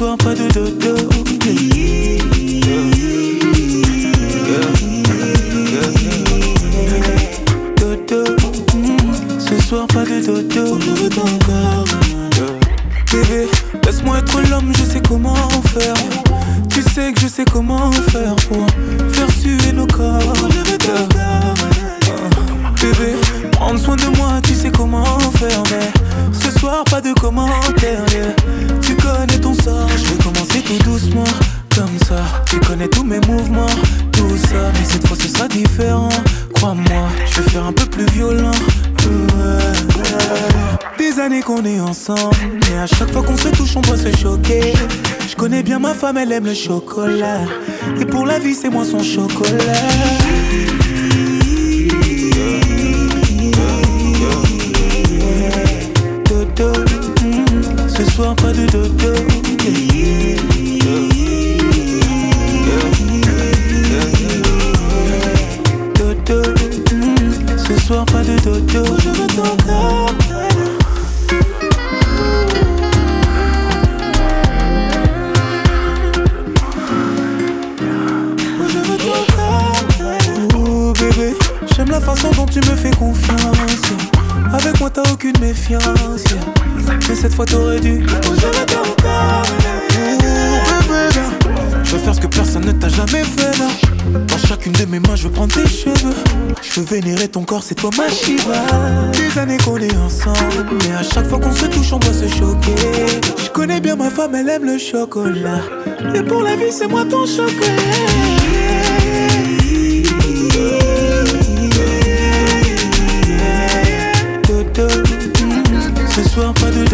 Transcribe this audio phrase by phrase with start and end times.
[0.00, 0.96] toujours un peu de dodo.
[9.38, 10.78] Ce soir pas de dodo.
[13.12, 13.48] Bébé,
[13.84, 15.34] laisse-moi être l'homme, je sais comment
[15.74, 15.94] faire.
[16.70, 18.66] Tu sais que je sais comment faire pour
[19.12, 20.39] faire suer nos corps.
[27.00, 28.04] De commentaires.
[28.82, 31.24] Tu connais ton sort, je vais commencer tout doucement,
[31.74, 32.22] comme ça.
[32.46, 33.74] Tu connais tous mes mouvements,
[34.12, 36.10] tout ça, mais cette fois ce sera différent.
[36.54, 38.52] Crois-moi, je vais faire un peu plus violent.
[40.98, 42.36] Des années qu'on est ensemble,
[42.68, 44.74] mais à chaque fois qu'on se touche, on doit se choquer.
[45.28, 47.40] Je connais bien ma femme, elle aime le chocolat.
[48.00, 49.88] Et pour la vie, c'est moi son chocolat.
[58.34, 59.14] Pas de dodo.
[67.56, 68.84] Ce soir pas de dodo.
[69.02, 70.49] Je veux ton corps.
[82.00, 83.56] La façon dont tu me fais confiance.
[84.52, 86.24] Avec moi t'as aucune méfiance.
[87.08, 88.04] Mais cette fois t'aurais dû.
[91.84, 93.68] Je veux faire ce que personne ne t'a jamais fait là.
[94.26, 96.14] Dans chacune de mes mains, je veux prendre tes cheveux.
[96.62, 98.64] Je veux vénérer ton corps, c'est toi ma Shiva.
[99.12, 102.28] Des années qu'on est ensemble, mais à chaque fois qu'on se touche, on doit se
[102.28, 102.74] choquer.
[103.44, 105.60] Je connais bien ma femme, elle aime le chocolat.
[106.14, 108.59] Et pour la vie, c'est moi ton chocolat.
[116.40, 116.84] Soir pas de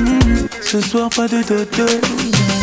[0.00, 2.55] mm, ce soir pas de dodo.